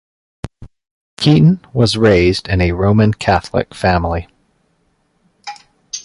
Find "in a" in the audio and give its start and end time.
2.47-2.71